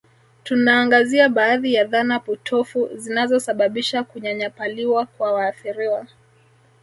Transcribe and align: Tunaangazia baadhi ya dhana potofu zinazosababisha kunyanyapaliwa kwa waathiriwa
Tunaangazia 0.43 1.29
baadhi 1.29 1.73
ya 1.73 1.83
dhana 1.83 2.19
potofu 2.19 2.89
zinazosababisha 2.95 4.03
kunyanyapaliwa 4.03 5.05
kwa 5.05 5.33
waathiriwa 5.33 6.07